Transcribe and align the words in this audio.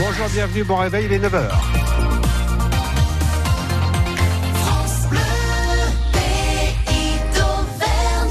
Bonjour, 0.00 0.28
bienvenue, 0.30 0.64
bon 0.64 0.76
réveil, 0.76 1.04
il 1.04 1.12
est 1.12 1.18
9h. 1.18 1.79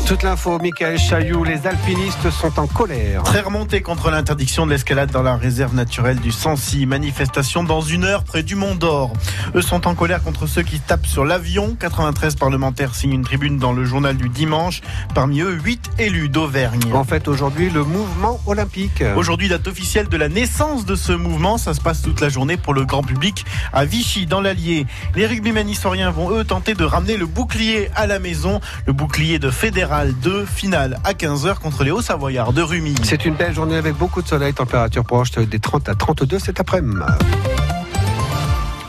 Toute 0.10 0.24
l'info, 0.24 0.58
Michael 0.58 0.98
Chailloux, 0.98 1.44
les 1.44 1.68
alpinistes 1.68 2.32
sont 2.32 2.60
en 2.60 2.66
colère. 2.66 3.22
Très 3.22 3.42
remonté 3.42 3.82
contre 3.82 4.10
l'interdiction 4.10 4.66
de 4.66 4.72
l'escalade 4.72 5.12
dans 5.12 5.22
la 5.22 5.36
réserve 5.36 5.76
naturelle 5.76 6.18
du 6.18 6.32
Sancy. 6.32 6.88
Manifestation 6.88 7.64
dans 7.64 7.82
une 7.82 8.06
heure 8.06 8.24
près 8.24 8.42
du 8.42 8.56
Mont 8.56 8.74
d'Or. 8.74 9.14
Eux 9.54 9.62
sont 9.62 9.86
en 9.86 9.94
colère 9.94 10.24
contre 10.24 10.48
ceux 10.48 10.64
qui 10.64 10.80
tapent 10.80 11.06
sur 11.06 11.26
l'avion. 11.26 11.78
93 11.80 12.38
parlementaires 12.38 12.96
signent 12.96 13.14
une 13.14 13.24
tribune 13.24 13.60
dans 13.60 13.72
le 13.72 13.86
journal 13.86 14.18
du 14.18 14.30
dimanche. 14.30 14.82
Parmi 15.14 15.42
eux, 15.42 15.52
8 15.52 15.92
élus 16.00 16.30
d'Auvergne. 16.30 16.92
En 16.92 17.04
fait, 17.04 17.28
aujourd'hui, 17.28 17.70
le 17.70 17.84
mouvement 17.84 18.40
olympique. 18.48 19.04
Aujourd'hui, 19.16 19.48
date 19.48 19.68
officielle 19.68 20.10
de 20.10 20.18
la 20.18 20.28
naissance 20.28 20.88
de 20.88 20.96
ce 20.96 21.12
mouvement. 21.12 21.60
Ça 21.60 21.76
se 21.76 21.82
passe 21.82 22.02
toute 22.02 22.20
la 22.20 22.30
journée 22.30 22.58
pour 22.58 22.74
le 22.74 22.84
grand 22.84 23.04
public 23.04 23.46
à 23.74 23.86
Vichy, 23.86 24.26
dans 24.26 24.42
l'Allier. 24.42 24.88
Les 25.14 25.28
rugbymen 25.28 25.70
historiens 25.70 26.10
vont, 26.10 26.32
eux, 26.32 26.44
tenter 26.46 26.74
de 26.74 26.84
ramener 26.84 27.16
le 27.16 27.28
bouclier 27.28 27.92
à 27.96 28.08
la 28.08 28.18
maison. 28.18 28.60
Le 28.88 28.94
bouclier 28.94 29.38
de 29.38 29.52
fédéral 29.52 29.99
2, 30.06 30.46
finale 30.46 31.00
à 31.04 31.14
15h 31.14 31.60
contre 31.60 31.84
les 31.84 31.92
Hauts-Savoyards 31.92 32.54
de 32.54 32.62
Rumi. 32.62 32.96
C'est 33.04 33.26
une 33.26 33.36
belle 33.36 33.54
journée 33.54 33.76
avec 33.76 33.96
beaucoup 33.96 34.22
de 34.22 34.28
soleil, 34.28 34.54
température 34.54 35.04
proche 35.04 35.32
des 35.32 35.60
30 35.60 35.90
à 35.90 35.96
32 35.96 36.40
cet 36.40 36.60
après-midi. 36.60 37.00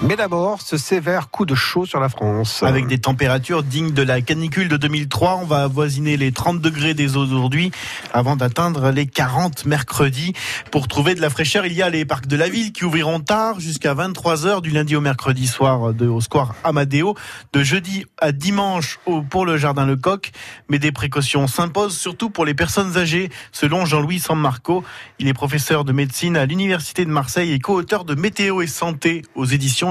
Mais 0.03 0.17
d'abord, 0.17 0.63
ce 0.63 0.79
sévère 0.79 1.29
coup 1.29 1.45
de 1.45 1.55
chaud 1.55 1.85
sur 1.85 2.01
la 2.01 2.09
France. 2.09 2.63
Avec 2.63 2.87
des 2.87 2.99
températures 2.99 3.63
dignes 3.63 3.93
de 3.93 4.03
la 4.03 4.23
canicule 4.23 4.71
de 4.71 4.79
2003, 4.79 5.41
on 5.43 5.45
va 5.45 5.65
avoisiner 5.65 6.17
les 6.17 6.33
30 6.33 6.59
degrés 6.59 6.95
des 6.95 7.19
eaux 7.19 7.25
aujourd'hui 7.25 7.71
avant 8.15 8.35
d'atteindre 8.35 8.93
les 8.93 9.07
40 9.07 9.67
mercredi. 9.67 10.33
Pour 10.71 10.89
trouver 10.89 11.15
de 11.15 11.21
la 11.21 11.29
fraîcheur, 11.29 11.67
il 11.67 11.75
y 11.75 11.83
a 11.83 11.91
les 11.91 12.07
parcs 12.07 12.27
de 12.27 12.37
la 12.37 12.49
ville 12.49 12.73
qui 12.73 12.87
ouvriront 12.87 13.21
tard 13.21 13.61
jusqu'à 13.61 13.93
23 13.93 14.47
h 14.47 14.63
du 14.63 14.71
lundi 14.71 14.97
au 14.97 15.03
mercredi 15.03 15.47
soir 15.47 15.83
au 15.83 16.21
square 16.23 16.55
Amadeo, 16.65 17.15
de 17.53 17.63
jeudi 17.63 18.07
à 18.17 18.33
dimanche 18.33 18.99
pour 19.29 19.45
le 19.45 19.59
jardin 19.59 19.85
Lecoq. 19.85 20.31
Mais 20.71 20.79
des 20.79 20.93
précautions 20.93 21.47
s'imposent 21.47 21.97
surtout 21.97 22.31
pour 22.31 22.47
les 22.47 22.55
personnes 22.55 22.97
âgées, 22.97 23.29
selon 23.53 23.85
Jean-Louis 23.85 24.19
San 24.19 24.39
Marco. 24.39 24.83
Il 25.19 25.29
est 25.29 25.35
professeur 25.35 25.85
de 25.85 25.93
médecine 25.93 26.39
à 26.39 26.47
l'Université 26.47 27.05
de 27.05 27.11
Marseille 27.11 27.53
et 27.53 27.59
co-auteur 27.59 28.07
de 28.07 28.15
Météo 28.15 28.63
et 28.63 28.67
Santé 28.67 29.23
aux 29.35 29.45
éditions 29.45 29.90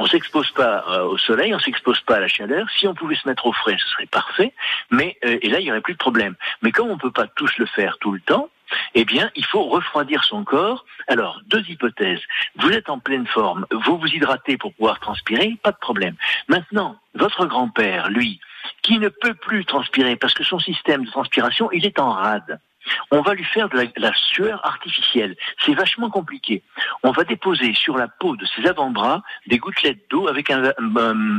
On 0.00 0.06
s'expose 0.06 0.50
pas 0.52 0.84
euh, 0.88 1.02
au 1.04 1.18
soleil, 1.18 1.52
on 1.54 1.58
s'expose 1.58 2.00
pas 2.02 2.16
à 2.16 2.20
la 2.20 2.28
chaleur. 2.28 2.68
Si 2.70 2.86
on 2.86 2.94
pouvait 2.94 3.16
se 3.16 3.26
mettre 3.26 3.46
au 3.46 3.52
frais, 3.52 3.76
ce 3.82 3.88
serait 3.88 4.06
parfait. 4.06 4.54
Mais 4.90 5.18
euh, 5.24 5.38
et 5.42 5.48
là, 5.50 5.58
il 5.58 5.66
y 5.66 5.70
aurait 5.70 5.80
plus 5.80 5.94
de 5.94 5.98
problème. 5.98 6.36
Mais 6.62 6.70
comme 6.70 6.88
on 6.88 6.98
peut 6.98 7.10
pas 7.10 7.26
tous 7.26 7.50
le 7.58 7.66
faire 7.66 7.98
tout 7.98 8.12
le 8.12 8.20
temps, 8.20 8.48
eh 8.94 9.04
bien, 9.04 9.30
il 9.34 9.44
faut 9.44 9.64
refroidir 9.64 10.22
son 10.22 10.44
corps. 10.44 10.84
Alors, 11.08 11.40
deux 11.46 11.64
hypothèses. 11.68 12.20
Vous 12.56 12.70
êtes 12.70 12.90
en 12.90 13.00
pleine 13.00 13.26
forme, 13.26 13.66
vous 13.72 13.98
vous 13.98 14.06
hydratez 14.06 14.56
pour 14.56 14.72
pouvoir 14.74 15.00
transpirer, 15.00 15.56
pas 15.62 15.72
de 15.72 15.78
problème. 15.78 16.14
Maintenant, 16.48 16.96
votre 17.14 17.46
grand-père, 17.46 18.08
lui, 18.08 18.40
qui 18.82 18.98
ne 18.98 19.08
peut 19.08 19.34
plus 19.34 19.64
transpirer 19.64 20.16
parce 20.16 20.34
que 20.34 20.44
son 20.44 20.58
système 20.58 21.04
de 21.04 21.10
transpiration, 21.10 21.72
il 21.72 21.86
est 21.86 21.98
en 21.98 22.12
rade 22.12 22.60
on 23.10 23.22
va 23.22 23.34
lui 23.34 23.44
faire 23.44 23.68
de 23.68 23.88
la, 23.96 24.12
sueur 24.14 24.64
artificielle. 24.64 25.36
C'est 25.64 25.74
vachement 25.74 26.10
compliqué. 26.10 26.62
On 27.02 27.10
va 27.10 27.24
déposer 27.24 27.74
sur 27.74 27.96
la 27.96 28.08
peau 28.08 28.36
de 28.36 28.46
ses 28.46 28.66
avant-bras 28.66 29.22
des 29.46 29.58
gouttelettes 29.58 30.04
d'eau 30.10 30.28
avec 30.28 30.50
un, 30.50 30.72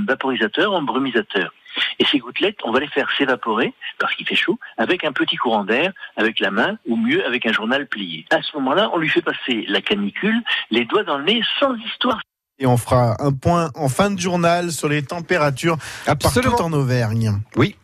vaporisateur, 0.07 0.75
un 0.75 0.81
brumisateur. 0.81 1.53
Et 1.99 2.05
ces 2.05 2.17
gouttelettes, 2.17 2.57
on 2.63 2.71
va 2.71 2.79
les 2.79 2.87
faire 2.87 3.07
s'évaporer, 3.17 3.73
parce 3.99 4.13
qu'il 4.15 4.27
fait 4.27 4.35
chaud, 4.35 4.59
avec 4.77 5.03
un 5.03 5.11
petit 5.11 5.35
courant 5.35 5.63
d'air, 5.63 5.91
avec 6.17 6.39
la 6.39 6.51
main, 6.51 6.77
ou 6.87 6.95
mieux 6.95 7.25
avec 7.25 7.45
un 7.45 7.53
journal 7.53 7.87
plié. 7.87 8.25
À 8.31 8.41
ce 8.41 8.55
moment-là, 8.57 8.89
on 8.93 8.97
lui 8.97 9.09
fait 9.09 9.21
passer 9.21 9.65
la 9.67 9.81
canicule, 9.81 10.41
les 10.71 10.85
doigts 10.85 11.03
dans 11.03 11.17
le 11.17 11.25
nez, 11.25 11.41
sans 11.59 11.75
histoire. 11.75 12.21
Et 12.57 12.65
on 12.65 12.75
fera 12.75 13.15
un 13.19 13.31
point 13.31 13.69
en 13.75 13.87
fin 13.87 14.11
de 14.11 14.19
journal 14.19 14.71
sur 14.71 14.89
les 14.89 15.03
températures 15.03 15.77
partout 16.05 16.61
en 16.61 16.73
Auvergne. 16.73 17.39
Oui, 17.55 17.77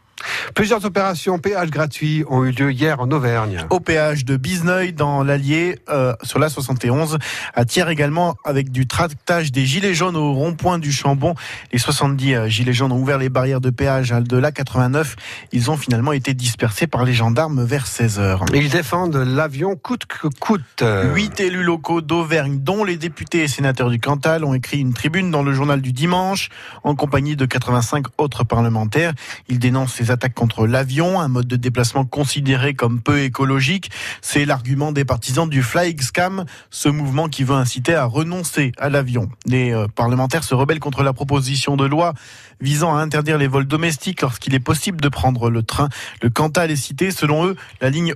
Plusieurs 0.54 0.86
opérations 0.86 1.40
péage 1.40 1.70
gratuits 1.70 2.24
ont 2.30 2.44
eu 2.44 2.52
lieu 2.52 2.72
hier 2.72 3.00
en 3.00 3.10
Auvergne. 3.12 3.66
Au 3.70 3.80
péage 3.80 4.26
de 4.26 4.38
Bizneuil 4.38 4.94
dans 4.94 5.24
l'Allier 5.24 5.80
euh, 5.90 6.14
sur 6.24 6.40
la 6.40 6.50
71. 6.50 7.18
À 7.54 7.66
Thiers 7.66 7.90
également 7.90 8.36
avec 8.46 8.72
du 8.72 8.88
tractage 8.88 9.52
des 9.52 9.66
gilets 9.66 9.94
jaunes 9.94 10.16
au 10.16 10.34
rond-point 10.34 10.80
du 10.80 10.92
Chambon. 10.92 11.36
Les 11.72 11.80
70 11.80 12.36
euh, 12.36 12.48
gilets 12.48 12.74
jaunes 12.74 12.92
ont 12.92 13.00
ouvert 13.00 13.18
les 13.18 13.30
barrières 13.30 13.62
de 13.62 13.70
péage 13.70 14.10
de 14.10 14.38
la 14.38 14.52
89. 14.52 15.16
Ils 15.52 15.72
ont 15.72 15.78
finalement 15.78 16.12
été 16.12 16.34
dispersés 16.34 16.88
par 16.88 17.04
les 17.04 17.14
gendarmes 17.14 17.64
vers 17.64 17.88
16 17.88 18.20
heures. 18.20 18.46
Ils 18.54 18.70
défendent 18.70 19.16
l'avion 19.16 19.76
coûte 19.76 20.06
que 20.06 20.28
coûte. 20.28 20.84
Huit 21.14 21.40
élus 21.40 21.64
locaux 21.64 22.02
d'Auvergne, 22.02 22.60
dont 22.60 22.84
les 22.84 22.98
députés 22.98 23.44
et 23.44 23.48
sénateurs 23.48 23.90
du 23.90 24.00
Cantal, 24.00 24.44
ont 24.44 24.54
écrit 24.54 24.80
une 24.80 24.94
tribune 24.94 25.32
dans 25.32 25.44
le 25.44 25.54
journal 25.54 25.82
du 25.82 25.94
dimanche 25.94 26.50
en 26.84 26.96
compagnie 26.96 27.36
de 27.36 27.46
85 27.46 28.06
autres 28.18 28.44
parlementaires. 28.44 29.14
Ils 29.50 29.60
dénoncent 29.60 30.00
les 30.00 30.12
attaque 30.16 30.34
contre 30.34 30.66
l'avion, 30.66 31.20
un 31.20 31.28
mode 31.28 31.48
de 31.48 31.58
déplacement 31.58 32.06
considéré 32.06 32.74
comme 32.74 33.02
peu 33.02 33.20
écologique. 33.20 33.92
C'est 34.22 34.46
l'argument 34.46 34.94
des 34.94 35.04
partisans 35.04 35.50
du 35.50 35.62
Flying 35.62 36.00
Scam, 36.00 36.46
ce 36.70 36.88
mouvement 36.88 37.28
qui 37.28 37.44
veut 37.44 37.56
inciter 37.56 37.96
à 37.96 38.06
renoncer 38.06 38.72
à 38.78 38.88
l'avion. 38.88 39.30
Les 39.46 39.74
euh, 39.74 39.88
parlementaires 39.94 40.46
se 40.46 40.56
rebellent 40.56 40.80
contre 40.80 41.04
la 41.04 41.12
proposition 41.12 41.76
de 41.76 41.86
loi 41.86 42.14
visant 42.62 42.96
à 42.96 43.02
interdire 43.02 43.38
les 43.38 43.48
vols 43.48 43.68
domestiques 43.68 44.22
lorsqu'il 44.22 44.56
est 44.56 44.60
possible 44.60 45.02
de 45.02 45.10
prendre 45.10 45.50
le 45.50 45.64
train. 45.64 45.90
Le 46.22 46.30
Cantal 46.30 46.72
est 46.72 46.78
cité, 46.78 47.12
selon 47.12 47.46
eux, 47.46 47.56
la 47.82 47.90
ligne 47.90 48.14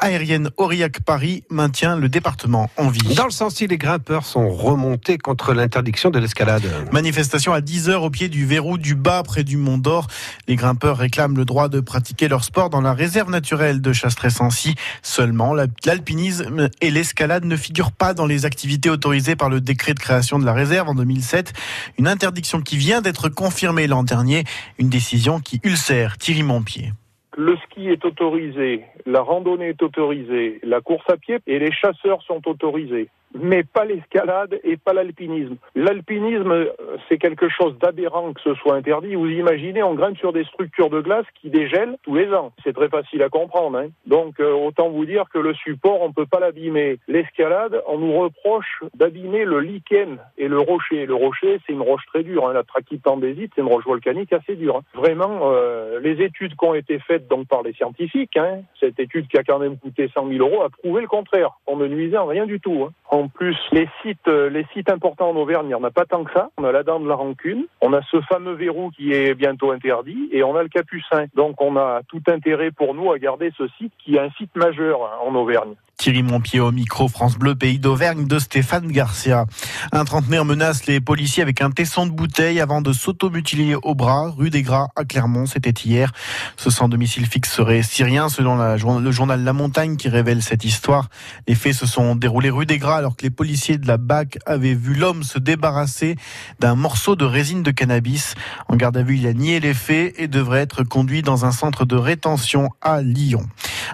aérienne 0.00 0.50
Aurillac-Paris 0.56 1.44
maintient 1.50 1.96
le 1.96 2.08
département 2.08 2.70
en 2.78 2.88
vie. 2.88 3.14
Dans 3.14 3.26
le 3.26 3.30
sens, 3.30 3.56
si 3.56 3.66
les 3.66 3.76
grimpeurs 3.76 4.24
sont 4.24 4.48
remontés 4.48 5.18
contre 5.18 5.52
l'interdiction 5.52 6.10
de 6.10 6.18
l'escalade. 6.18 6.62
Manifestation 6.92 7.52
à 7.52 7.60
10 7.60 7.90
heures 7.90 8.02
au 8.02 8.10
pied 8.10 8.28
du 8.28 8.46
verrou 8.46 8.78
du 8.78 8.94
bas 8.94 9.22
près 9.22 9.44
du 9.44 9.56
Mont 9.56 9.78
d'Or. 9.78 10.06
Les 10.48 10.56
grimpeurs 10.56 10.96
réclament 10.96 11.23
le 11.28 11.44
droit 11.44 11.68
de 11.68 11.80
pratiquer 11.80 12.28
leur 12.28 12.44
sport 12.44 12.70
dans 12.70 12.80
la 12.80 12.92
réserve 12.92 13.30
naturelle 13.30 13.80
de 13.80 13.92
Chastres-Sancy. 13.92 14.74
Seulement, 15.02 15.54
l'alpinisme 15.54 16.68
et 16.80 16.90
l'escalade 16.90 17.44
ne 17.44 17.56
figurent 17.56 17.92
pas 17.92 18.14
dans 18.14 18.26
les 18.26 18.44
activités 18.44 18.90
autorisées 18.90 19.36
par 19.36 19.48
le 19.48 19.60
décret 19.60 19.94
de 19.94 19.98
création 19.98 20.38
de 20.38 20.44
la 20.44 20.52
réserve 20.52 20.88
en 20.88 20.94
2007. 20.94 21.52
Une 21.98 22.06
interdiction 22.06 22.60
qui 22.60 22.76
vient 22.76 23.00
d'être 23.00 23.28
confirmée 23.28 23.86
l'an 23.86 24.02
dernier. 24.02 24.44
Une 24.78 24.90
décision 24.90 25.40
qui 25.40 25.60
ulcère 25.64 26.18
Thierry 26.18 26.42
Montpied. 26.42 26.92
Le 27.36 27.56
ski 27.56 27.88
est 27.88 28.04
autorisé, 28.04 28.84
la 29.06 29.20
randonnée 29.20 29.70
est 29.70 29.82
autorisée, 29.82 30.60
la 30.62 30.80
course 30.80 31.04
à 31.08 31.16
pied 31.16 31.38
et 31.48 31.58
les 31.58 31.72
chasseurs 31.72 32.22
sont 32.22 32.40
autorisés 32.46 33.08
mais 33.34 33.64
pas 33.64 33.84
l'escalade 33.84 34.60
et 34.64 34.76
pas 34.76 34.92
l'alpinisme. 34.92 35.56
L'alpinisme, 35.74 36.66
c'est 37.08 37.18
quelque 37.18 37.48
chose 37.48 37.76
d'aberrant 37.78 38.32
que 38.32 38.40
ce 38.40 38.54
soit 38.54 38.74
interdit. 38.74 39.14
Vous 39.14 39.28
imaginez, 39.28 39.82
on 39.82 39.94
grimpe 39.94 40.18
sur 40.18 40.32
des 40.32 40.44
structures 40.44 40.90
de 40.90 41.00
glace 41.00 41.26
qui 41.40 41.50
dégèlent 41.50 41.96
tous 42.02 42.14
les 42.14 42.32
ans. 42.32 42.52
C'est 42.62 42.74
très 42.74 42.88
facile 42.88 43.22
à 43.22 43.28
comprendre. 43.28 43.78
Hein. 43.78 43.88
Donc, 44.06 44.40
euh, 44.40 44.52
autant 44.52 44.88
vous 44.88 45.04
dire 45.04 45.24
que 45.32 45.38
le 45.38 45.54
support, 45.54 46.00
on 46.02 46.12
peut 46.12 46.26
pas 46.26 46.40
l'abîmer. 46.40 46.98
L'escalade, 47.08 47.82
on 47.86 47.98
nous 47.98 48.12
reproche 48.18 48.82
d'abîmer 48.94 49.44
le 49.44 49.60
lichen 49.60 50.18
et 50.38 50.48
le 50.48 50.58
rocher. 50.58 51.06
Le 51.06 51.14
rocher, 51.14 51.60
c'est 51.66 51.72
une 51.72 51.82
roche 51.82 52.04
très 52.06 52.22
dure. 52.22 52.48
Hein. 52.48 52.52
La 52.52 52.62
trachytandésite, 52.62 53.52
c'est 53.54 53.62
une 53.62 53.68
roche 53.68 53.84
volcanique 53.84 54.32
assez 54.32 54.54
dure. 54.54 54.76
Hein. 54.76 54.82
Vraiment, 54.94 55.52
euh, 55.52 56.00
les 56.00 56.22
études 56.22 56.56
qui 56.56 56.64
ont 56.66 56.74
été 56.74 56.98
faites 56.98 57.28
donc 57.28 57.48
par 57.48 57.62
les 57.62 57.72
scientifiques, 57.72 58.36
hein, 58.36 58.60
cette 58.80 58.98
étude 58.98 59.28
qui 59.28 59.38
a 59.38 59.42
quand 59.42 59.58
même 59.58 59.76
coûté 59.78 60.08
100 60.14 60.28
000 60.28 60.48
euros, 60.48 60.62
a 60.62 60.70
prouvé 60.70 61.02
le 61.02 61.08
contraire. 61.08 61.58
On 61.66 61.76
ne 61.76 61.86
nuisait 61.86 62.16
en 62.16 62.26
rien 62.26 62.46
du 62.46 62.60
tout. 62.60 62.88
Hein. 63.14 63.24
En 63.24 63.28
plus, 63.28 63.56
les 63.72 63.88
sites, 64.02 64.28
euh, 64.28 64.50
les 64.50 64.66
sites 64.72 64.90
importants 64.90 65.30
en 65.30 65.36
Auvergne, 65.36 65.66
il 65.66 65.68
n'y 65.68 65.74
en 65.74 65.84
a 65.84 65.90
pas 65.90 66.04
tant 66.04 66.24
que 66.24 66.32
ça. 66.32 66.50
On 66.58 66.64
a 66.64 66.72
la 66.72 66.82
dent 66.82 67.00
de 67.00 67.08
la 67.08 67.14
rancune, 67.14 67.66
on 67.80 67.92
a 67.92 68.02
ce 68.10 68.20
fameux 68.22 68.54
verrou 68.54 68.90
qui 68.90 69.12
est 69.12 69.34
bientôt 69.34 69.70
interdit, 69.72 70.28
et 70.32 70.42
on 70.42 70.56
a 70.56 70.62
le 70.62 70.68
capucin. 70.68 71.26
Donc 71.34 71.60
on 71.60 71.76
a 71.76 72.00
tout 72.08 72.22
intérêt 72.28 72.70
pour 72.70 72.94
nous 72.94 73.12
à 73.12 73.18
garder 73.18 73.52
ce 73.56 73.66
site 73.78 73.92
qui 73.98 74.16
est 74.16 74.20
un 74.20 74.30
site 74.30 74.54
majeur 74.56 75.00
en 75.24 75.34
Auvergne. 75.34 75.74
Thierry 75.96 76.22
Montpied 76.22 76.60
au 76.60 76.72
micro 76.72 77.08
France 77.08 77.36
Bleu, 77.36 77.54
pays 77.54 77.78
d'Auvergne 77.78 78.26
de 78.26 78.38
Stéphane 78.38 78.90
Garcia. 78.90 79.46
Un 79.92 80.04
trentenaire 80.04 80.44
menace 80.44 80.86
les 80.86 81.00
policiers 81.00 81.42
avec 81.42 81.62
un 81.62 81.70
tesson 81.70 82.06
de 82.06 82.10
bouteille 82.10 82.60
avant 82.60 82.80
de 82.80 82.92
s'automutiler 82.92 83.74
au 83.74 83.94
bras, 83.94 84.30
rue 84.36 84.50
des 84.50 84.62
Gras 84.62 84.88
à 84.96 85.04
Clermont, 85.04 85.46
c'était 85.46 85.70
hier. 85.70 86.12
Ce 86.56 86.70
sans 86.70 86.88
domicile 86.88 87.26
fixe 87.26 87.52
serait 87.52 87.82
syrien, 87.82 88.28
selon 88.28 88.56
le 88.56 89.10
journal 89.10 89.44
La 89.44 89.52
Montagne 89.52 89.96
qui 89.96 90.08
révèle 90.08 90.42
cette 90.42 90.64
histoire. 90.64 91.08
Les 91.46 91.54
faits 91.54 91.74
se 91.74 91.86
sont 91.86 92.16
déroulés 92.16 92.50
rue 92.50 92.66
des 92.66 92.78
Gras 92.78 92.96
alors 92.96 93.16
que 93.16 93.22
les 93.22 93.30
policiers 93.30 93.78
de 93.78 93.86
la 93.86 93.96
BAC 93.96 94.38
avaient 94.46 94.74
vu 94.74 94.94
l'homme 94.94 95.22
se 95.22 95.38
débarrasser 95.38 96.16
d'un 96.60 96.74
morceau 96.74 97.16
de 97.16 97.24
résine 97.24 97.62
de 97.62 97.70
cannabis. 97.70 98.34
En 98.68 98.76
garde 98.76 98.96
à 98.96 99.02
vue, 99.02 99.16
il 99.16 99.26
a 99.26 99.32
nié 99.32 99.60
les 99.60 99.74
faits 99.74 100.14
et 100.18 100.28
devrait 100.28 100.60
être 100.60 100.82
conduit 100.82 101.22
dans 101.22 101.44
un 101.44 101.52
centre 101.52 101.84
de 101.84 101.96
rétention 101.96 102.70
à 102.82 103.00
Lyon. 103.00 103.46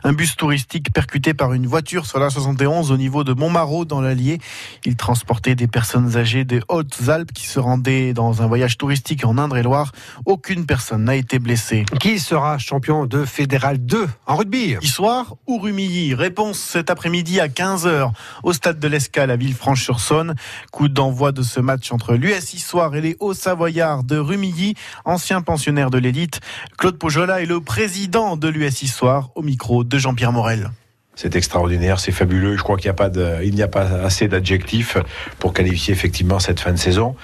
Un 0.04 0.12
bus 0.12 0.36
touristique 0.36 0.92
percuté 0.92 1.34
par 1.34 1.52
une 1.52 1.66
voiture 1.66 2.06
sur 2.06 2.18
la 2.18 2.30
71 2.30 2.92
au 2.92 2.96
niveau 2.96 3.24
de 3.24 3.32
Montmarot 3.32 3.84
dans 3.84 4.00
l'Allier. 4.00 4.38
Il 4.84 4.96
transportait 4.96 5.54
des 5.54 5.66
personnes 5.66 6.16
âgées 6.16 6.44
des 6.44 6.60
Hautes-Alpes 6.68 7.32
qui 7.32 7.46
se 7.46 7.58
rendaient 7.58 8.12
dans 8.12 8.42
un 8.42 8.46
voyage 8.46 8.78
touristique 8.78 9.24
en 9.24 9.38
Indre-et-Loire. 9.38 9.92
Aucune 10.26 10.66
personne 10.66 11.04
n'a 11.04 11.16
été 11.16 11.38
blessée. 11.38 11.84
Qui 12.00 12.18
sera 12.18 12.58
champion 12.58 13.06
de 13.06 13.24
Fédéral 13.24 13.78
2 13.78 14.08
en 14.26 14.36
rugby? 14.36 14.76
Histoire 14.82 15.36
ou 15.46 15.58
Rumilly? 15.58 16.14
Réponse 16.14 16.58
cet 16.58 16.90
après-midi 16.90 17.40
à 17.40 17.48
15h 17.48 18.12
au 18.42 18.52
stade 18.52 18.78
de 18.78 18.88
l'Escale 18.88 19.30
à 19.30 19.36
Villefranche-sur-Saône. 19.36 20.34
Coup 20.72 20.88
d'envoi 20.88 21.32
de 21.32 21.42
ce 21.42 21.60
match 21.60 21.92
entre 21.92 22.14
l'US 22.14 22.54
Histoire 22.54 22.94
et 22.94 23.00
les 23.00 23.16
Hauts-Savoyards 23.20 24.04
de 24.04 24.16
Rumilly, 24.16 24.74
ancien 25.04 25.42
pensionnaire 25.42 25.90
de 25.90 25.98
l'élite. 25.98 26.40
Claude 26.78 26.98
Pojola 26.98 27.42
est 27.42 27.46
le 27.46 27.60
président 27.60 28.36
de 28.36 28.48
l'US 28.48 28.82
Histoire 28.82 29.30
au 29.34 29.42
micro 29.42 29.79
de 29.88 29.98
Jean-Pierre 29.98 30.32
Morel. 30.32 30.70
C'est 31.16 31.36
extraordinaire, 31.36 32.00
c'est 32.00 32.12
fabuleux. 32.12 32.56
Je 32.56 32.62
crois 32.62 32.76
qu'il 32.76 32.86
n'y 32.86 32.92
a 32.92 32.94
pas 32.94 33.10
il 33.42 33.54
n'y 33.54 33.62
a 33.62 33.68
pas 33.68 33.82
assez 33.82 34.26
d'adjectifs 34.26 34.96
pour 35.38 35.52
qualifier 35.52 35.92
effectivement 35.92 36.38
cette 36.38 36.60
fin 36.60 36.72
de 36.72 36.78
saison. 36.78 37.14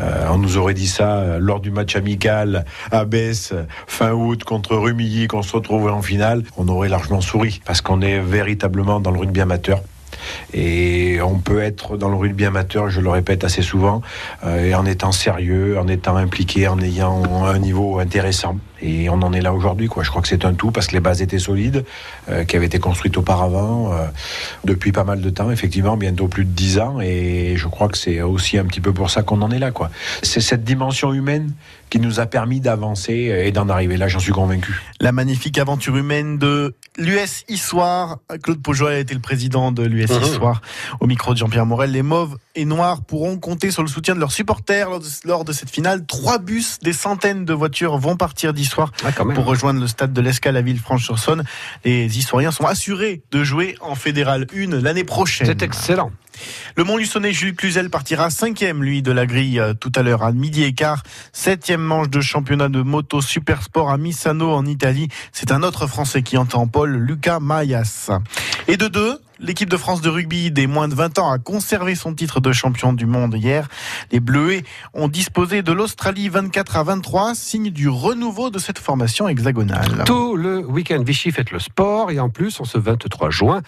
Euh, 0.00 0.26
on 0.30 0.38
nous 0.38 0.56
aurait 0.56 0.74
dit 0.74 0.88
ça 0.88 1.18
euh, 1.18 1.38
lors 1.38 1.60
du 1.60 1.70
match 1.70 1.94
amical 1.94 2.64
à 2.90 3.04
Besse 3.04 3.52
fin 3.86 4.12
août 4.12 4.42
contre 4.42 4.74
Rumilly 4.74 5.28
qu'on 5.28 5.42
se 5.42 5.52
retrouvait 5.52 5.92
en 5.92 6.02
finale. 6.02 6.42
On 6.56 6.66
aurait 6.68 6.88
largement 6.88 7.20
souri 7.20 7.60
parce 7.64 7.80
qu'on 7.80 8.00
est 8.00 8.18
véritablement 8.18 8.98
dans 8.98 9.10
le 9.12 9.20
rugby 9.20 9.40
amateur. 9.40 9.80
Et 10.52 11.20
on 11.22 11.38
peut 11.38 11.60
être 11.60 11.96
dans 11.96 12.08
le 12.08 12.16
rugby 12.16 12.46
amateur, 12.46 12.88
je 12.88 13.00
le 13.00 13.10
répète 13.10 13.44
assez 13.44 13.62
souvent, 13.62 14.02
euh, 14.44 14.64
et 14.64 14.74
en 14.74 14.86
étant 14.86 15.12
sérieux, 15.12 15.78
en 15.78 15.86
étant 15.88 16.16
impliqué, 16.16 16.66
en 16.66 16.80
ayant 16.80 17.44
un 17.44 17.58
niveau 17.58 17.98
intéressant. 17.98 18.58
Et 18.84 19.08
on 19.08 19.14
en 19.14 19.32
est 19.32 19.40
là 19.40 19.54
aujourd'hui, 19.54 19.88
quoi. 19.88 20.02
Je 20.02 20.10
crois 20.10 20.20
que 20.20 20.28
c'est 20.28 20.44
un 20.44 20.52
tout 20.52 20.70
parce 20.70 20.88
que 20.88 20.92
les 20.92 21.00
bases 21.00 21.22
étaient 21.22 21.38
solides, 21.38 21.86
euh, 22.28 22.44
qui 22.44 22.54
avaient 22.54 22.66
été 22.66 22.78
construites 22.78 23.16
auparavant 23.16 23.92
euh, 23.94 24.06
depuis 24.64 24.92
pas 24.92 25.04
mal 25.04 25.22
de 25.22 25.30
temps, 25.30 25.50
effectivement, 25.50 25.96
bientôt 25.96 26.28
plus 26.28 26.44
de 26.44 26.50
dix 26.50 26.78
ans. 26.78 27.00
Et 27.00 27.54
je 27.56 27.66
crois 27.66 27.88
que 27.88 27.96
c'est 27.96 28.20
aussi 28.20 28.58
un 28.58 28.66
petit 28.66 28.82
peu 28.82 28.92
pour 28.92 29.08
ça 29.08 29.22
qu'on 29.22 29.40
en 29.40 29.50
est 29.50 29.58
là, 29.58 29.70
quoi. 29.70 29.90
C'est 30.22 30.42
cette 30.42 30.64
dimension 30.64 31.14
humaine 31.14 31.54
qui 31.88 31.98
nous 31.98 32.20
a 32.20 32.26
permis 32.26 32.60
d'avancer 32.60 33.12
et 33.12 33.52
d'en 33.52 33.68
arriver 33.68 33.96
là, 33.96 34.08
j'en 34.08 34.18
suis 34.18 34.32
convaincu. 34.32 34.82
La 35.00 35.12
magnifique 35.12 35.58
aventure 35.58 35.96
humaine 35.96 36.38
de 36.38 36.74
l'US 36.98 37.44
Issoire. 37.48 38.18
Claude 38.42 38.60
Peugeot 38.60 38.86
a 38.86 38.96
été 38.96 39.14
le 39.14 39.20
président 39.20 39.72
de 39.72 39.84
l'US 39.84 40.10
mmh. 40.10 40.22
Issoire. 40.24 40.60
Au 41.00 41.06
micro 41.06 41.32
de 41.32 41.38
Jean-Pierre 41.38 41.66
Morel, 41.66 41.92
les 41.92 42.02
Mauves 42.02 42.36
et 42.54 42.64
Noirs 42.64 43.02
pourront 43.02 43.38
compter 43.38 43.70
sur 43.70 43.82
le 43.82 43.88
soutien 43.88 44.14
de 44.14 44.20
leurs 44.20 44.32
supporters 44.32 44.90
lors 44.90 45.00
de, 45.00 45.06
lors 45.24 45.44
de 45.44 45.52
cette 45.52 45.70
finale. 45.70 46.04
Trois 46.06 46.38
bus, 46.38 46.78
des 46.80 46.92
centaines 46.92 47.44
de 47.44 47.52
voitures 47.52 47.96
vont 47.98 48.16
partir 48.16 48.52
pour 49.34 49.44
rejoindre 49.44 49.80
le 49.80 49.86
stade 49.86 50.12
de 50.12 50.20
l'Escale 50.20 50.56
à 50.56 50.62
Villefranche-sur-Saône. 50.62 51.44
Les 51.84 52.18
historiens 52.18 52.50
sont 52.50 52.66
assurés 52.66 53.22
de 53.30 53.44
jouer 53.44 53.76
en 53.80 53.94
Fédéral 53.94 54.46
1 54.54 54.80
l'année 54.80 55.04
prochaine. 55.04 55.46
C'est 55.46 55.62
excellent. 55.62 56.10
Le 56.76 56.84
Montluçonnet 56.84 57.32
Jules 57.32 57.54
Cluzel 57.54 57.90
partira 57.90 58.30
cinquième, 58.30 58.82
lui, 58.82 59.02
de 59.02 59.12
la 59.12 59.26
grille 59.26 59.60
euh, 59.60 59.74
tout 59.74 59.92
à 59.94 60.02
l'heure 60.02 60.22
à 60.22 60.32
midi 60.32 60.64
et 60.64 60.72
quart. 60.72 61.02
Septième 61.32 61.80
manche 61.80 62.10
de 62.10 62.20
championnat 62.20 62.68
de 62.68 62.82
moto 62.82 63.20
super 63.20 63.62
sport 63.62 63.90
à 63.90 63.98
Misano 63.98 64.50
en 64.50 64.66
Italie. 64.66 65.08
C'est 65.32 65.52
un 65.52 65.62
autre 65.62 65.86
Français 65.86 66.22
qui 66.22 66.36
entend 66.36 66.66
Paul, 66.66 66.96
Lucas 66.96 67.38
Mayas. 67.40 68.10
Et 68.66 68.76
de 68.76 68.88
deux, 68.88 69.18
L'équipe 69.40 69.68
de 69.68 69.76
France 69.76 70.00
de 70.00 70.08
rugby 70.08 70.52
des 70.52 70.68
moins 70.68 70.86
de 70.86 70.94
20 70.94 71.18
ans 71.18 71.30
a 71.30 71.38
conservé 71.38 71.96
son 71.96 72.14
titre 72.14 72.40
de 72.40 72.52
champion 72.52 72.92
du 72.92 73.04
monde 73.04 73.34
hier. 73.34 73.68
Les 74.12 74.20
Bleuets 74.20 74.62
ont 74.92 75.08
disposé 75.08 75.62
de 75.62 75.72
l'Australie 75.72 76.28
24 76.28 76.76
à 76.76 76.82
23, 76.84 77.34
signe 77.34 77.70
du 77.70 77.88
renouveau 77.88 78.50
de 78.50 78.60
cette 78.60 78.78
formation 78.78 79.28
hexagonale. 79.28 80.04
Tout 80.06 80.36
le 80.36 80.64
week-end, 80.64 81.02
Vichy 81.04 81.32
fête 81.32 81.50
le 81.50 81.58
sport 81.58 82.12
et 82.12 82.20
en 82.20 82.28
plus, 82.28 82.60
en 82.60 82.64
ce 82.64 82.78
23 82.78 83.30
juin, 83.30 83.62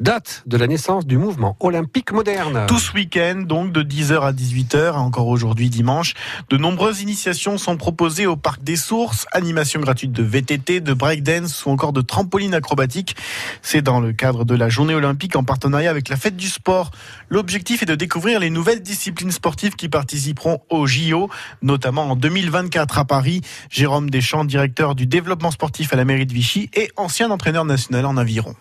date 0.00 0.42
de 0.46 0.56
la 0.56 0.66
naissance 0.66 1.06
du 1.06 1.18
mouvement 1.18 1.56
olympique 1.60 2.10
moderne. 2.10 2.66
Tout 2.66 2.80
ce 2.80 2.92
week-end, 2.92 3.44
donc 3.46 3.70
de 3.70 3.82
10h 3.82 4.22
à 4.22 4.32
18h, 4.32 4.94
encore 4.94 5.28
aujourd'hui 5.28 5.70
dimanche, 5.70 6.14
de 6.50 6.56
nombreuses 6.56 7.00
initiations 7.00 7.58
sont 7.58 7.76
proposées 7.76 8.26
au 8.26 8.34
Parc 8.34 8.64
des 8.64 8.76
Sources, 8.76 9.26
animation 9.30 9.78
gratuite 9.78 10.12
de 10.12 10.24
VTT, 10.24 10.80
de 10.80 10.94
breakdance 10.94 11.64
ou 11.64 11.70
encore 11.70 11.92
de 11.92 12.00
trampoline 12.00 12.54
acrobatique. 12.54 13.14
C'est 13.62 13.82
dans 13.82 14.00
le 14.00 14.12
cadre 14.12 14.44
de 14.44 14.56
la 14.56 14.68
journée 14.68 14.94
olympique 14.94 15.11
en 15.34 15.44
partenariat 15.44 15.90
avec 15.90 16.08
la 16.08 16.16
Fête 16.16 16.36
du 16.36 16.48
Sport. 16.48 16.90
L'objectif 17.28 17.82
est 17.82 17.86
de 17.86 17.94
découvrir 17.94 18.40
les 18.40 18.50
nouvelles 18.50 18.82
disciplines 18.82 19.30
sportives 19.30 19.76
qui 19.76 19.88
participeront 19.88 20.60
au 20.70 20.86
JO, 20.86 21.30
notamment 21.62 22.10
en 22.10 22.16
2024 22.16 22.98
à 22.98 23.04
Paris. 23.04 23.40
Jérôme 23.70 24.10
Deschamps, 24.10 24.44
directeur 24.44 24.94
du 24.94 25.06
développement 25.06 25.50
sportif 25.50 25.92
à 25.92 25.96
la 25.96 26.04
mairie 26.04 26.26
de 26.26 26.32
Vichy 26.32 26.70
et 26.74 26.90
ancien 26.96 27.30
entraîneur 27.30 27.64
national 27.64 28.06
en 28.06 28.16
aviron. 28.16 28.54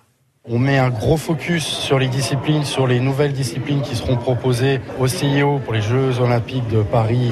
On 0.45 0.57
met 0.57 0.79
un 0.79 0.89
gros 0.89 1.17
focus 1.17 1.63
sur 1.63 1.99
les 1.99 2.07
disciplines, 2.07 2.65
sur 2.65 2.87
les 2.87 2.99
nouvelles 2.99 3.33
disciplines 3.33 3.81
qui 3.81 3.95
seront 3.95 4.17
proposées 4.17 4.79
au 4.99 5.07
CIO 5.07 5.59
pour 5.59 5.73
les 5.73 5.81
Jeux 5.81 6.19
Olympiques 6.19 6.67
de 6.69 6.81
Paris 6.81 7.31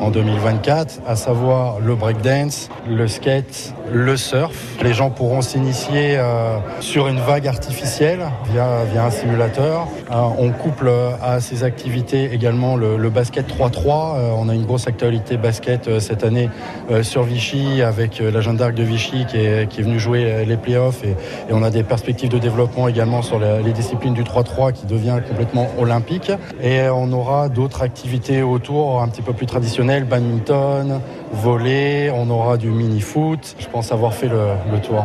en 0.00 0.10
2024, 0.10 1.00
à 1.06 1.16
savoir 1.16 1.80
le 1.80 1.94
breakdance, 1.94 2.68
le 2.88 3.08
skate, 3.08 3.74
le 3.92 4.16
surf. 4.16 4.56
Les 4.82 4.94
gens 4.94 5.10
pourront 5.10 5.40
s'initier 5.40 6.16
euh, 6.16 6.58
sur 6.80 7.08
une 7.08 7.20
vague 7.20 7.46
artificielle 7.46 8.20
via, 8.50 8.84
via 8.90 9.04
un 9.04 9.10
simulateur. 9.10 9.88
Euh, 10.10 10.14
on 10.38 10.50
couple 10.50 10.90
à 11.22 11.40
ces 11.40 11.64
activités 11.64 12.32
également 12.32 12.76
le, 12.76 13.10
basket 13.10 13.48
3-3. 13.48 13.56
Euh, 13.86 14.30
on 14.36 14.48
a 14.48 14.54
une 14.54 14.66
grosse 14.66 14.86
actualité 14.88 15.36
basket 15.36 16.00
cette 16.00 16.24
année 16.24 16.50
sur 17.02 17.22
Vichy 17.22 17.82
avec 17.82 18.18
la 18.18 18.40
Jeanne 18.40 18.56
d'Arc 18.56 18.74
de 18.74 18.82
Vichy 18.82 19.26
qui 19.26 19.38
est, 19.38 19.68
qui 19.68 19.80
est 19.80 19.84
venue 19.84 19.98
jouer 19.98 20.44
les 20.44 20.56
playoffs 20.56 21.04
et, 21.04 21.14
on 21.50 21.62
a 21.62 21.70
des 21.70 21.82
perspectives 21.82 22.28
de 22.28 22.38
développement 22.38 22.88
également 22.88 23.22
sur 23.22 23.38
les 23.38 23.72
disciplines 23.72 24.12
du 24.12 24.24
3-3 24.24 24.72
qui 24.72 24.86
devient 24.86 25.20
complètement 25.26 25.68
olympique. 25.78 26.30
Et 26.62 26.82
on 26.88 27.10
aura 27.12 27.48
d'autres 27.48 27.82
activités 27.82 28.42
autour 28.42 29.00
un 29.00 29.08
petit 29.08 29.22
peu 29.22 29.32
plus 29.32 29.46
traditionnelles 29.46 29.85
badminton, 30.04 31.00
volley, 31.32 32.10
on 32.10 32.28
aura 32.30 32.56
du 32.56 32.68
mini-foot. 32.70 33.56
Je 33.58 33.66
pense 33.68 33.92
avoir 33.92 34.14
fait 34.14 34.28
le, 34.28 34.48
le 34.72 34.80
tour. 34.80 35.04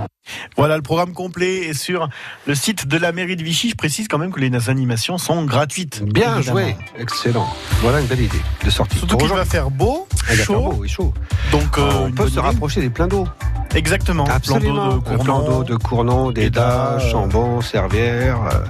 Voilà, 0.55 0.75
le 0.77 0.81
programme 0.83 1.13
complet 1.13 1.67
est 1.69 1.73
sur 1.73 2.07
le 2.45 2.55
site 2.55 2.87
de 2.87 2.97
la 2.97 3.11
mairie 3.11 3.35
de 3.35 3.43
Vichy. 3.43 3.69
Je 3.71 3.75
précise 3.75 4.07
quand 4.07 4.17
même 4.19 4.31
que 4.31 4.39
les 4.39 4.69
animations 4.69 5.17
sont 5.17 5.43
gratuites. 5.45 6.03
Bien 6.03 6.37
évidemment. 6.37 6.59
joué, 6.59 6.75
excellent. 6.99 7.47
Voilà 7.81 7.99
une 8.01 8.05
belle 8.07 8.21
idée 8.21 8.37
de 8.63 8.69
sortie. 8.69 8.97
Surtout 8.97 9.17
qu'il 9.17 9.27
va 9.29 9.45
faire 9.45 9.71
beau, 9.71 10.07
Ah, 10.11 10.15
il 10.33 10.37
va 10.37 10.43
chaud. 10.43 10.53
faire 10.53 10.61
beau, 10.71 10.75
oui, 10.79 10.87
chaud. 10.89 11.13
Donc 11.51 11.77
euh, 11.77 11.89
on 12.05 12.11
peut 12.11 12.25
se 12.27 12.33
idée. 12.33 12.39
rapprocher 12.41 12.81
des 12.81 12.89
plans 12.89 13.07
d'eau. 13.07 13.27
Exactement. 13.73 14.25
Absolument. 14.25 14.73
Plan 14.73 14.89
d'eau 14.89 14.99
de 15.01 15.13
Un 15.13 15.17
plan 15.17 15.39
d'eau 15.39 15.45
Cournon. 15.45 15.63
de 15.63 15.75
Cournon, 15.75 16.31
d'Eda, 16.31 16.97
Eda, 16.97 17.09
Chambon, 17.09 17.61
Servières, 17.61 18.41
euh, 18.53 18.65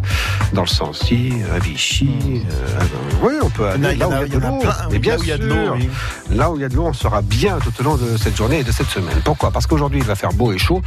dans 0.54 0.62
le 0.64 0.68
Sancy, 0.68 1.34
à 1.56 1.60
Vichy. 1.60 2.44
euh, 2.52 2.80
oui, 3.24 3.34
on 3.42 3.50
peut 3.50 3.68
aller 3.68 3.96
là 3.96 4.08
où 4.10 4.12
il 4.12 4.20
y 4.20 4.24
a 4.24 4.28
de 4.28 4.38
l'eau. 4.40 4.60
Mais 4.92 5.00
bien 5.00 5.14
là 5.16 5.20
où 5.20 5.24
il 5.24 5.30
y 5.30 5.32
a 5.32 5.38
de 5.38 5.50
sûr. 5.50 5.78
Là 6.32 6.52
où 6.52 6.56
il 6.58 6.62
y 6.62 6.66
a 6.66 6.70
de 6.70 6.76
l'eau, 6.76 6.86
on 6.88 6.94
sera 6.94 7.22
bien 7.22 7.60
tout 7.60 7.72
au 7.80 7.84
long 7.84 7.96
de 7.96 8.18
cette 8.18 8.36
journée 8.36 8.60
et 8.60 8.64
de 8.64 8.72
cette 8.72 8.88
semaine. 8.90 9.22
Pourquoi? 9.24 9.52
Parce 9.52 9.66
qu'aujourd'hui, 9.68 10.00
il 10.00 10.06
va 10.06 10.16
faire 10.16 10.34
beau 10.34 10.52
et 10.52 10.58
chaud. 10.58 10.82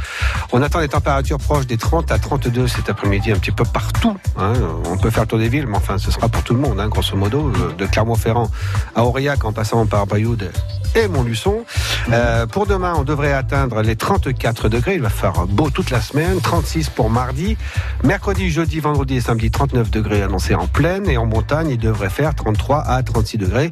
On 0.51 0.61
attend 0.61 0.79
des 0.79 0.87
températures 0.89 1.37
proches 1.39 1.67
des 1.67 1.77
30 1.77 2.11
à 2.11 2.19
32 2.19 2.67
cet 2.67 2.89
après-midi, 2.89 3.31
un 3.31 3.37
petit 3.37 3.51
peu 3.51 3.63
partout. 3.65 4.15
hein. 4.37 4.53
On 4.91 4.97
peut 4.97 5.09
faire 5.09 5.23
le 5.23 5.27
tour 5.27 5.39
des 5.39 5.49
villes, 5.49 5.67
mais 5.67 5.77
enfin, 5.77 5.97
ce 5.97 6.11
sera 6.11 6.29
pour 6.29 6.43
tout 6.43 6.53
le 6.53 6.59
monde, 6.59 6.79
hein, 6.79 6.87
grosso 6.87 7.15
modo, 7.15 7.51
euh, 7.55 7.73
de 7.73 7.85
Clermont-Ferrand 7.85 8.49
à 8.95 9.03
Aurillac 9.03 9.43
en 9.45 9.53
passant 9.53 9.85
par 9.85 10.05
Bayoude 10.07 10.51
et 10.95 11.07
Montluçon. 11.09 11.65
Euh, 12.13 12.45
pour 12.45 12.65
demain, 12.67 12.93
on 12.97 13.03
devrait 13.03 13.33
atteindre 13.33 13.81
les 13.81 13.95
34 13.97 14.69
degrés. 14.69 14.95
Il 14.95 15.01
va 15.01 15.09
faire 15.09 15.45
beau 15.47 15.69
toute 15.69 15.89
la 15.89 15.99
semaine. 15.99 16.39
36 16.39 16.89
pour 16.89 17.09
mardi. 17.09 17.57
Mercredi, 18.03 18.49
jeudi, 18.49 18.79
vendredi 18.79 19.17
et 19.17 19.21
samedi, 19.21 19.51
39 19.55 19.89
degrés 19.89 20.21
annoncés 20.21 20.53
en 20.53 20.67
plaine. 20.67 21.09
Et 21.09 21.15
en 21.15 21.25
montagne, 21.25 21.69
il 21.69 21.77
devrait 21.77 22.09
faire 22.09 22.35
33 22.35 22.79
à 22.79 23.01
36 23.01 23.37
degrés. 23.37 23.71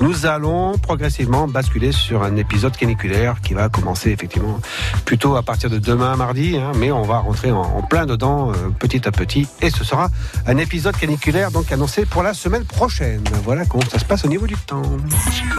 Nous 0.00 0.26
allons 0.26 0.78
progressivement 0.78 1.48
basculer 1.48 1.90
sur 1.90 2.22
un 2.22 2.36
épisode 2.36 2.76
caniculaire 2.76 3.40
qui 3.40 3.52
va 3.52 3.68
commencer 3.68 4.10
effectivement 4.10 4.60
plutôt 5.04 5.34
à 5.34 5.42
partir 5.42 5.70
de 5.70 5.78
demain, 5.78 6.14
mardi. 6.14 6.56
hein, 6.56 6.70
mais 6.76 6.92
on 6.92 7.02
va 7.02 7.18
rentrer 7.18 7.50
en, 7.50 7.82
plein 7.82 8.06
dedans 8.06 8.52
euh, 8.52 8.70
petit 8.78 9.08
à 9.08 9.10
petit. 9.10 9.48
Et 9.60 9.70
ce 9.70 9.82
sera 9.82 10.08
un 10.46 10.56
épisode 10.56 10.96
caniculaire 10.96 11.50
donc 11.50 11.72
annoncé 11.72 12.06
pour 12.06 12.22
la 12.22 12.32
semaine 12.32 12.64
prochaine. 12.64 13.24
Voilà 13.42 13.64
comment 13.64 13.84
ça 13.90 13.98
se 13.98 14.04
passe 14.04 14.24
au 14.24 14.28
niveau 14.28 14.46
du 14.46 14.54
temps. 14.54 14.82